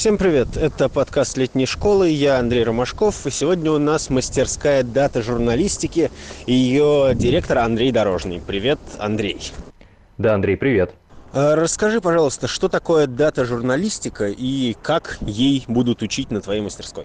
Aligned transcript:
Всем 0.00 0.16
привет! 0.16 0.56
Это 0.56 0.88
подкаст 0.88 1.36
летней 1.36 1.66
школы. 1.66 2.08
Я 2.08 2.38
Андрей 2.38 2.64
Ромашков. 2.64 3.26
И 3.26 3.30
сегодня 3.30 3.70
у 3.70 3.76
нас 3.76 4.08
мастерская 4.08 4.82
дата 4.82 5.20
журналистики 5.20 6.10
и 6.46 6.54
ее 6.54 7.10
директор 7.14 7.58
Андрей 7.58 7.92
Дорожный. 7.92 8.40
Привет, 8.40 8.78
Андрей. 8.98 9.52
Да, 10.16 10.32
Андрей, 10.32 10.56
привет. 10.56 10.94
А, 11.34 11.54
расскажи, 11.54 12.00
пожалуйста, 12.00 12.48
что 12.48 12.70
такое 12.70 13.06
дата 13.06 13.44
журналистика 13.44 14.28
и 14.28 14.74
как 14.82 15.18
ей 15.20 15.64
будут 15.68 16.00
учить 16.00 16.30
на 16.30 16.40
твоей 16.40 16.62
мастерской? 16.62 17.04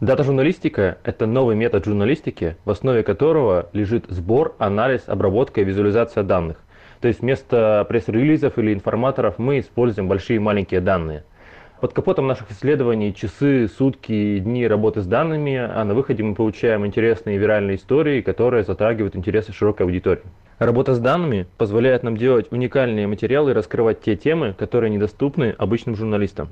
Дата-журналистика– 0.00 0.98
это 1.02 1.26
новый 1.26 1.56
метод 1.56 1.84
журналистики, 1.84 2.56
в 2.64 2.70
основе 2.70 3.02
которого 3.02 3.70
лежит 3.72 4.04
сбор, 4.08 4.54
анализ, 4.60 5.02
обработка 5.08 5.62
и 5.62 5.64
визуализация 5.64 6.22
данных. 6.22 6.58
То 7.00 7.08
есть 7.08 7.22
вместо 7.22 7.84
пресс-релизов 7.88 8.56
или 8.56 8.72
информаторов 8.72 9.34
мы 9.38 9.58
используем 9.58 10.06
большие 10.06 10.36
и 10.36 10.38
маленькие 10.38 10.80
данные– 10.80 11.24
под 11.80 11.92
капотом 11.92 12.26
наших 12.26 12.50
исследований 12.50 13.14
часы, 13.14 13.68
сутки, 13.68 14.38
дни 14.38 14.66
работы 14.66 15.02
с 15.02 15.06
данными, 15.06 15.56
а 15.56 15.84
на 15.84 15.94
выходе 15.94 16.22
мы 16.22 16.34
получаем 16.34 16.86
интересные 16.86 17.38
виральные 17.38 17.76
истории, 17.76 18.22
которые 18.22 18.64
затрагивают 18.64 19.16
интересы 19.16 19.52
широкой 19.52 19.86
аудитории. 19.86 20.22
Работа 20.58 20.94
с 20.94 20.98
данными 20.98 21.46
позволяет 21.58 22.02
нам 22.02 22.16
делать 22.16 22.46
уникальные 22.50 23.06
материалы 23.06 23.50
и 23.50 23.54
раскрывать 23.54 24.00
те 24.00 24.16
темы, 24.16 24.54
которые 24.58 24.90
недоступны 24.90 25.54
обычным 25.58 25.96
журналистам. 25.96 26.48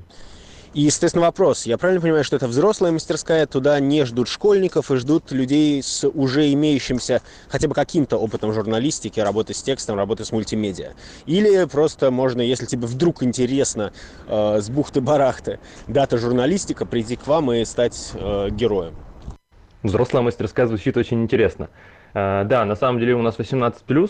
И, 0.75 0.81
естественно, 0.81 1.23
вопрос. 1.23 1.65
Я 1.65 1.77
правильно 1.77 2.01
понимаю, 2.01 2.25
что 2.25 2.35
это 2.35 2.49
взрослая 2.49 2.91
мастерская, 2.91 3.47
туда 3.47 3.79
не 3.79 4.03
ждут 4.03 4.27
школьников 4.27 4.91
и 4.91 4.97
ждут 4.97 5.31
людей 5.31 5.81
с 5.81 6.05
уже 6.05 6.51
имеющимся 6.51 7.21
хотя 7.47 7.69
бы 7.69 7.73
каким-то 7.73 8.17
опытом 8.17 8.51
журналистики, 8.51 9.21
работы 9.21 9.53
с 9.53 9.63
текстом, 9.63 9.95
работы 9.95 10.25
с 10.25 10.33
мультимедиа? 10.33 10.91
Или 11.27 11.63
просто 11.63 12.11
можно, 12.11 12.41
если 12.41 12.65
тебе 12.65 12.87
вдруг 12.87 13.23
интересно 13.23 13.93
э, 14.27 14.59
с 14.59 14.69
бухты-барахты 14.69 15.59
дата 15.87 16.17
журналистика, 16.17 16.85
прийти 16.85 17.15
к 17.15 17.25
вам 17.25 17.53
и 17.53 17.63
стать 17.63 18.11
э, 18.13 18.49
героем? 18.51 18.95
Взрослая 19.81 20.23
мастерская 20.23 20.67
звучит 20.67 20.97
очень 20.97 21.23
интересно. 21.23 21.69
Э, 22.13 22.43
да, 22.43 22.65
на 22.65 22.75
самом 22.75 22.99
деле 22.99 23.15
у 23.15 23.21
нас 23.21 23.37
18+, 23.37 23.71
э, 23.87 24.09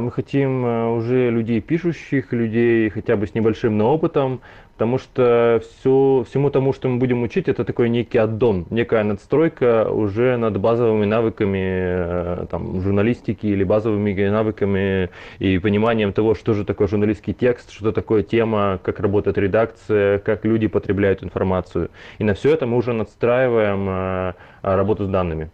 мы 0.00 0.12
хотим 0.12 0.64
э, 0.64 0.88
уже 0.90 1.30
людей 1.30 1.60
пишущих, 1.60 2.32
людей 2.32 2.90
хотя 2.90 3.16
бы 3.16 3.26
с 3.26 3.34
небольшим 3.34 3.80
опытом, 3.80 4.40
потому 4.74 4.98
что 4.98 5.60
все, 5.60 6.24
всему 6.28 6.50
тому, 6.50 6.72
что 6.72 6.88
мы 6.88 6.98
будем 6.98 7.24
учить, 7.24 7.48
это 7.48 7.64
такой 7.64 7.88
некий 7.88 8.18
аддон, 8.18 8.66
некая 8.70 9.02
надстройка 9.02 9.90
уже 9.90 10.36
над 10.36 10.60
базовыми 10.60 11.04
навыками 11.04 11.58
э, 11.60 12.46
там, 12.48 12.80
журналистики 12.80 13.46
или 13.46 13.64
базовыми 13.64 14.28
навыками 14.28 15.10
и 15.40 15.58
пониманием 15.58 16.12
того, 16.12 16.36
что 16.36 16.54
же 16.54 16.64
такое 16.64 16.86
журналистский 16.86 17.34
текст, 17.34 17.72
что 17.72 17.90
такое 17.90 18.22
тема, 18.22 18.78
как 18.84 19.00
работает 19.00 19.38
редакция, 19.38 20.20
как 20.20 20.44
люди 20.44 20.68
потребляют 20.68 21.24
информацию. 21.24 21.90
И 22.18 22.24
на 22.24 22.34
все 22.34 22.54
это 22.54 22.66
мы 22.66 22.76
уже 22.76 22.92
надстраиваем 22.92 23.88
э, 23.88 24.34
работу 24.62 25.06
с 25.06 25.08
данными. 25.08 25.50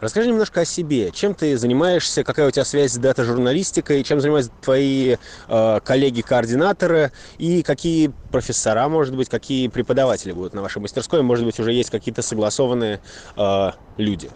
Расскажи 0.00 0.28
немножко 0.28 0.62
о 0.62 0.64
себе. 0.64 1.10
Чем 1.10 1.34
ты 1.34 1.58
занимаешься, 1.58 2.24
какая 2.24 2.48
у 2.48 2.50
тебя 2.50 2.64
связь 2.64 2.92
с 2.92 2.96
дата-журналистикой, 2.96 4.02
чем 4.02 4.20
занимаются 4.20 4.50
твои 4.62 5.16
э, 5.48 5.80
коллеги-координаторы 5.84 7.12
и 7.36 7.62
какие 7.62 8.10
профессора, 8.32 8.88
может 8.88 9.14
быть, 9.14 9.28
какие 9.28 9.68
преподаватели 9.68 10.32
будут 10.32 10.54
на 10.54 10.62
вашей 10.62 10.80
мастерской, 10.80 11.20
может 11.22 11.44
быть, 11.44 11.60
уже 11.60 11.72
есть 11.72 11.90
какие-то 11.90 12.22
согласованные 12.22 13.00
э, 13.36 13.70
люди. 13.98 14.30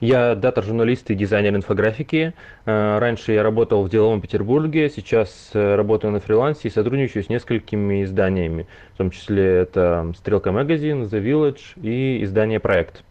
Я 0.00 0.34
дата-журналист 0.34 1.10
и 1.10 1.14
дизайнер 1.14 1.54
инфографики. 1.54 2.32
Э, 2.64 2.98
раньше 2.98 3.32
я 3.32 3.42
работал 3.42 3.84
в 3.84 3.90
деловом 3.90 4.22
Петербурге, 4.22 4.88
сейчас 4.88 5.50
э, 5.52 5.74
работаю 5.74 6.12
на 6.12 6.20
фрилансе 6.20 6.68
и 6.68 6.70
сотрудничаю 6.70 7.22
с 7.22 7.28
несколькими 7.28 8.02
изданиями, 8.02 8.66
в 8.94 8.96
том 8.96 9.10
числе 9.10 9.58
это 9.58 10.10
Стрелка 10.16 10.52
Магазин, 10.52 11.02
The 11.02 11.22
Village 11.22 11.60
и 11.82 12.24
издание 12.24 12.58
Проект. 12.60 13.04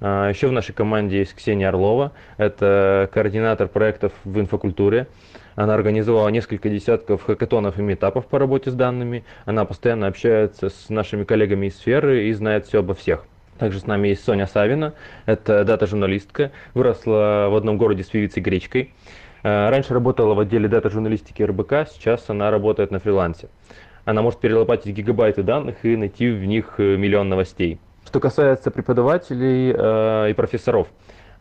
А, 0.00 0.28
Еще 0.28 0.48
в 0.48 0.52
нашей 0.52 0.72
команде 0.74 1.18
есть 1.18 1.34
Ксения 1.34 1.68
Орлова, 1.68 2.12
это 2.36 3.08
координатор 3.12 3.68
проектов 3.68 4.12
в 4.24 4.38
инфокультуре. 4.38 5.08
Она 5.56 5.74
организовала 5.74 6.28
несколько 6.28 6.68
десятков 6.68 7.24
хакатонов 7.24 7.78
и 7.78 7.82
метапов 7.82 8.26
по 8.26 8.38
работе 8.38 8.70
с 8.70 8.74
данными. 8.74 9.24
Она 9.44 9.64
постоянно 9.64 10.06
общается 10.06 10.68
с 10.68 10.88
нашими 10.88 11.24
коллегами 11.24 11.66
из 11.66 11.76
сферы 11.76 12.28
и 12.28 12.32
знает 12.32 12.66
все 12.66 12.78
обо 12.78 12.94
всех. 12.94 13.24
Также 13.58 13.80
с 13.80 13.86
нами 13.86 14.08
есть 14.08 14.24
Соня 14.24 14.46
Савина, 14.46 14.94
это 15.26 15.64
дата-журналистка, 15.64 16.52
выросла 16.74 17.48
в 17.50 17.56
одном 17.56 17.76
городе 17.76 18.04
с 18.04 18.06
певицей 18.06 18.40
Гречкой. 18.40 18.94
А, 19.42 19.68
раньше 19.70 19.94
работала 19.94 20.34
в 20.34 20.38
отделе 20.38 20.68
дата-журналистики 20.68 21.42
РБК, 21.42 21.88
сейчас 21.90 22.30
она 22.30 22.52
работает 22.52 22.92
на 22.92 23.00
фрилансе. 23.00 23.48
Она 24.04 24.22
может 24.22 24.38
перелопатить 24.38 24.94
гигабайты 24.94 25.42
данных 25.42 25.84
и 25.84 25.96
найти 25.96 26.30
в 26.30 26.44
них 26.44 26.74
э, 26.78 26.96
миллион 26.96 27.28
новостей. 27.28 27.80
Что 28.08 28.20
касается 28.20 28.70
преподавателей 28.70 29.70
э, 29.70 30.30
и 30.30 30.32
профессоров, 30.32 30.88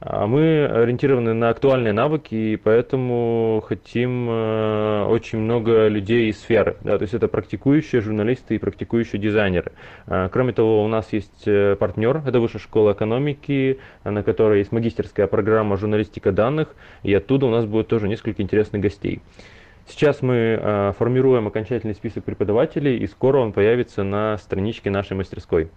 э, 0.01 0.25
мы 0.25 0.65
ориентированы 0.65 1.33
на 1.33 1.47
актуальные 1.47 1.93
навыки, 1.93 2.35
и 2.35 2.57
поэтому 2.57 3.63
хотим 3.65 4.29
э, 4.29 5.05
очень 5.05 5.39
много 5.39 5.87
людей 5.87 6.29
из 6.29 6.41
сферы. 6.41 6.75
Да, 6.81 6.97
то 6.97 7.03
есть 7.03 7.13
это 7.13 7.29
практикующие 7.29 8.01
журналисты 8.01 8.55
и 8.55 8.57
практикующие 8.57 9.21
дизайнеры. 9.21 9.71
Кроме 10.07 10.51
того, 10.51 10.83
у 10.83 10.89
нас 10.89 11.13
есть 11.13 11.45
партнер, 11.79 12.21
это 12.27 12.41
Высшая 12.41 12.59
школа 12.59 12.91
экономики, 12.91 13.79
на 14.03 14.21
которой 14.21 14.59
есть 14.59 14.73
магистерская 14.73 15.27
программа 15.27 15.77
журналистика 15.77 16.33
данных, 16.33 16.75
и 17.01 17.13
оттуда 17.13 17.45
у 17.45 17.49
нас 17.49 17.63
будет 17.63 17.87
тоже 17.87 18.09
несколько 18.09 18.41
интересных 18.41 18.81
гостей. 18.81 19.21
Сейчас 19.87 20.21
мы 20.21 20.35
э, 20.35 20.93
формируем 20.97 21.47
окончательный 21.47 21.95
список 21.95 22.23
преподавателей, 22.23 22.97
и 22.97 23.07
скоро 23.07 23.39
он 23.39 23.53
появится 23.53 24.03
на 24.03 24.37
страничке 24.37 24.89
нашей 24.89 25.15
мастерской 25.15 25.69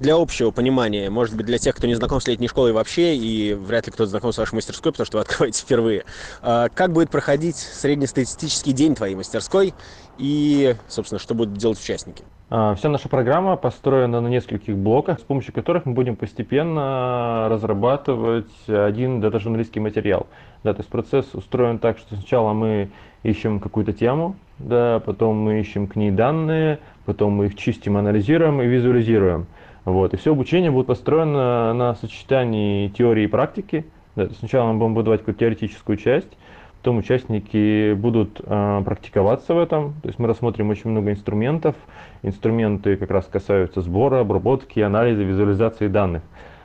для 0.00 0.14
общего 0.14 0.50
понимания, 0.50 1.10
может 1.10 1.36
быть, 1.36 1.46
для 1.46 1.58
тех, 1.58 1.74
кто 1.74 1.86
не 1.86 1.94
знаком 1.94 2.20
с 2.20 2.26
летней 2.26 2.48
школой 2.48 2.72
вообще, 2.72 3.16
и 3.16 3.54
вряд 3.54 3.86
ли 3.86 3.92
кто-то 3.92 4.10
знаком 4.10 4.32
с 4.32 4.38
вашей 4.38 4.54
мастерской, 4.54 4.92
потому 4.92 5.06
что 5.06 5.18
вы 5.18 5.22
открываете 5.22 5.62
впервые, 5.62 6.04
а, 6.40 6.68
как 6.68 6.92
будет 6.92 7.10
проходить 7.10 7.56
среднестатистический 7.56 8.72
день 8.72 8.94
твоей 8.94 9.14
мастерской 9.14 9.74
и, 10.18 10.76
собственно, 10.88 11.18
что 11.18 11.34
будут 11.34 11.54
делать 11.54 11.78
участники? 11.78 12.24
А, 12.50 12.74
вся 12.74 12.88
наша 12.88 13.10
программа 13.10 13.56
построена 13.56 14.22
на 14.22 14.28
нескольких 14.28 14.74
блоках, 14.74 15.18
с 15.18 15.22
помощью 15.22 15.52
которых 15.52 15.84
мы 15.84 15.92
будем 15.92 16.16
постепенно 16.16 17.46
разрабатывать 17.50 18.50
один 18.66 19.20
дата-журналистский 19.20 19.82
материал. 19.82 20.26
Да, 20.64 20.72
то 20.72 20.80
есть 20.80 20.88
процесс 20.88 21.34
устроен 21.34 21.78
так, 21.78 21.98
что 21.98 22.14
сначала 22.14 22.54
мы 22.54 22.88
ищем 23.22 23.60
какую-то 23.60 23.92
тему, 23.92 24.34
да, 24.58 25.02
потом 25.04 25.36
мы 25.36 25.60
ищем 25.60 25.88
к 25.88 25.96
ней 25.96 26.10
данные, 26.10 26.78
потом 27.04 27.32
мы 27.32 27.46
их 27.46 27.54
чистим, 27.54 27.98
анализируем 27.98 28.62
и 28.62 28.66
визуализируем. 28.66 29.46
Вот. 29.84 30.14
И 30.14 30.16
все 30.16 30.32
обучение 30.32 30.70
будет 30.70 30.86
построено 30.86 31.74
на 31.74 31.94
сочетании 31.96 32.88
теории 32.88 33.24
и 33.24 33.28
практики. 33.28 33.84
Да, 34.16 34.26
сначала 34.38 34.72
мы 34.72 34.78
будем 34.78 34.94
будовать 34.94 35.20
какую-то 35.20 35.40
теоретическую 35.40 35.98
часть, 35.98 36.36
потом 36.78 36.98
участники 36.98 37.92
будут 37.94 38.40
э, 38.44 38.82
практиковаться 38.84 39.54
в 39.54 39.58
этом. 39.58 39.94
То 40.02 40.08
есть 40.08 40.18
мы 40.18 40.28
рассмотрим 40.28 40.70
очень 40.70 40.90
много 40.90 41.10
инструментов. 41.10 41.74
Инструменты 42.22 42.96
как 42.96 43.10
раз 43.10 43.26
касаются 43.26 43.80
сбора, 43.82 44.20
обработки, 44.20 44.80
анализа, 44.80 45.22
визуализации 45.22 45.88
данных. 45.88 46.22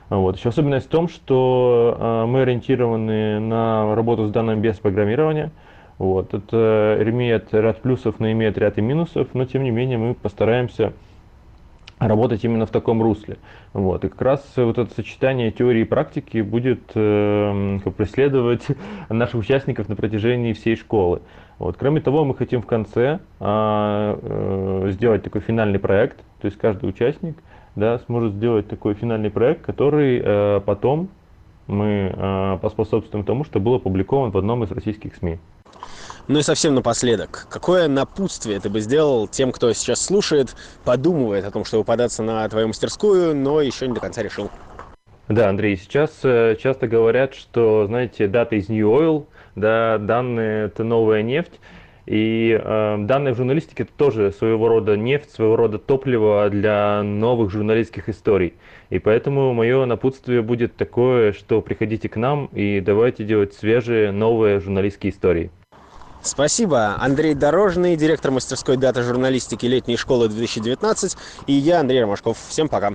Вот. 0.09 0.37
Еще 0.37 0.49
особенность 0.49 0.87
в 0.87 0.89
том, 0.89 1.07
что 1.07 1.97
э, 1.99 2.25
мы 2.27 2.41
ориентированы 2.41 3.39
на 3.39 3.95
работу 3.95 4.27
с 4.27 4.31
данными 4.31 4.59
без 4.61 4.77
программирования. 4.77 5.51
Вот. 5.97 6.33
Это 6.33 6.97
имеет 7.01 7.53
ряд 7.53 7.81
плюсов, 7.81 8.15
но 8.19 8.31
имеет 8.31 8.57
ряд 8.57 8.77
и 8.77 8.81
минусов, 8.81 9.29
но 9.33 9.45
тем 9.45 9.63
не 9.63 9.71
менее 9.71 9.97
мы 9.97 10.13
постараемся 10.13 10.93
работать 12.07 12.43
именно 12.43 12.65
в 12.65 12.69
таком 12.69 13.01
русле. 13.01 13.37
Вот. 13.73 14.03
И 14.05 14.09
как 14.09 14.21
раз 14.21 14.53
вот 14.55 14.77
это 14.77 14.93
сочетание 14.93 15.51
теории 15.51 15.81
и 15.81 15.85
практики 15.85 16.41
будет 16.41 16.91
э, 16.95 17.79
преследовать 17.97 18.65
наших 19.09 19.35
участников 19.35 19.89
на 19.89 19.95
протяжении 19.95 20.53
всей 20.53 20.75
школы. 20.75 21.21
Вот. 21.59 21.77
Кроме 21.77 22.01
того, 22.01 22.25
мы 22.25 22.35
хотим 22.35 22.61
в 22.61 22.65
конце 22.65 23.19
э, 23.39 24.19
э, 24.21 24.89
сделать 24.91 25.23
такой 25.23 25.41
финальный 25.41 25.79
проект, 25.79 26.17
то 26.41 26.45
есть 26.45 26.57
каждый 26.57 26.89
участник 26.89 27.37
да, 27.75 27.99
сможет 27.99 28.33
сделать 28.33 28.67
такой 28.67 28.93
финальный 28.93 29.31
проект, 29.31 29.61
который 29.61 30.21
э, 30.23 30.61
потом 30.65 31.09
мы 31.67 32.13
э, 32.13 32.57
поспособствуем 32.61 33.25
тому, 33.25 33.43
что 33.45 33.59
был 33.59 33.75
опубликован 33.75 34.31
в 34.31 34.37
одном 34.37 34.63
из 34.63 34.71
российских 34.71 35.15
СМИ. 35.15 35.39
Ну 36.29 36.39
и 36.39 36.41
совсем 36.41 36.73
напоследок, 36.73 37.47
какое 37.49 37.89
напутствие 37.89 38.61
ты 38.61 38.69
бы 38.69 38.79
сделал 38.79 39.27
тем, 39.27 39.51
кто 39.51 39.73
сейчас 39.73 40.05
слушает, 40.05 40.55
подумывает 40.85 41.43
о 41.43 41.51
том, 41.51 41.65
чтобы 41.65 41.83
податься 41.83 42.23
на 42.23 42.47
твою 42.47 42.69
мастерскую, 42.69 43.35
но 43.35 43.59
еще 43.59 43.89
не 43.89 43.93
до 43.93 43.99
конца 43.99 44.23
решил? 44.23 44.49
Да, 45.27 45.49
Андрей, 45.49 45.75
сейчас 45.75 46.11
э, 46.23 46.55
часто 46.61 46.87
говорят, 46.87 47.33
что, 47.33 47.87
знаете, 47.87 48.27
дата 48.27 48.55
из 48.55 48.69
New 48.69 48.89
Oil, 48.89 49.25
да, 49.55 49.97
данные– 49.97 50.65
это 50.67 50.85
новая 50.85 51.23
нефть, 51.23 51.59
и 52.05 52.57
э, 52.61 52.97
данные 52.99 53.33
в 53.33 53.37
журналистике 53.37 53.83
это 53.83 53.91
тоже 53.97 54.31
своего 54.31 54.69
рода 54.69 54.95
нефть, 54.95 55.29
своего 55.29 55.57
рода 55.57 55.77
топливо 55.77 56.49
для 56.49 57.03
новых 57.03 57.51
журналистских 57.51 58.07
историй. 58.07 58.53
И 58.89 58.99
поэтому 58.99 59.53
мое 59.53 59.85
напутствие 59.85 60.41
будет 60.41 60.77
такое, 60.77 61.33
что 61.33 61.61
приходите 61.61 62.07
к 62.07 62.15
нам 62.15 62.45
и 62.53 62.79
давайте 62.79 63.25
делать 63.25 63.53
свежие, 63.53 64.11
новые 64.11 64.61
журналистские 64.61 65.11
истории. 65.11 65.51
Спасибо. 66.23 66.95
Андрей 66.99 67.33
Дорожный, 67.33 67.97
директор 67.97 68.31
мастерской 68.31 68.77
дата 68.77 69.03
журналистики 69.03 69.65
летней 69.65 69.97
школы 69.97 70.29
2019. 70.29 71.17
И 71.47 71.53
я, 71.53 71.81
Андрей 71.81 72.01
Ромашков. 72.01 72.37
Всем 72.47 72.69
пока. 72.69 72.89